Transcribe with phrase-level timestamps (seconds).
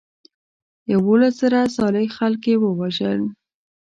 [0.93, 3.21] یولس زره صالح خلک یې وژل.